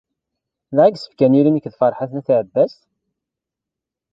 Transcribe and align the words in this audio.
Da 0.75 0.83
i 0.85 0.91
yessefk 0.91 1.19
ad 1.25 1.29
nili 1.31 1.51
nekk 1.51 1.67
d 1.69 1.75
Ferḥat 1.79 2.11
n 2.13 2.19
At 2.19 2.29
Ɛebbas? 2.37 2.75